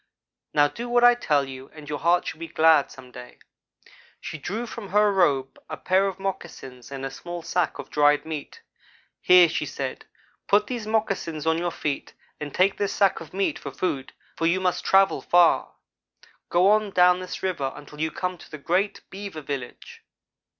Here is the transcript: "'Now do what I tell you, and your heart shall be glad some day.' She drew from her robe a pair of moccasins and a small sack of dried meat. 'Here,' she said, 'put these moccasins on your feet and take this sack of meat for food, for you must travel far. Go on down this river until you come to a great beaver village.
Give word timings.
"'Now 0.55 0.67
do 0.67 0.89
what 0.89 1.03
I 1.03 1.13
tell 1.13 1.47
you, 1.47 1.69
and 1.75 1.87
your 1.87 1.99
heart 1.99 2.25
shall 2.25 2.39
be 2.39 2.47
glad 2.47 2.89
some 2.89 3.11
day.' 3.11 3.37
She 4.19 4.39
drew 4.39 4.65
from 4.65 4.89
her 4.89 5.13
robe 5.13 5.59
a 5.69 5.77
pair 5.77 6.07
of 6.07 6.17
moccasins 6.19 6.89
and 6.91 7.05
a 7.05 7.11
small 7.11 7.43
sack 7.43 7.77
of 7.77 7.91
dried 7.91 8.25
meat. 8.25 8.61
'Here,' 9.21 9.47
she 9.47 9.67
said, 9.67 10.05
'put 10.47 10.65
these 10.65 10.87
moccasins 10.87 11.45
on 11.45 11.59
your 11.59 11.69
feet 11.69 12.15
and 12.39 12.51
take 12.51 12.77
this 12.77 12.93
sack 12.95 13.19
of 13.19 13.31
meat 13.31 13.59
for 13.59 13.69
food, 13.69 14.13
for 14.35 14.47
you 14.47 14.59
must 14.59 14.83
travel 14.83 15.21
far. 15.21 15.75
Go 16.49 16.71
on 16.71 16.89
down 16.89 17.19
this 17.19 17.43
river 17.43 17.71
until 17.75 18.01
you 18.01 18.09
come 18.09 18.39
to 18.39 18.55
a 18.55 18.57
great 18.57 19.01
beaver 19.11 19.41
village. 19.41 20.03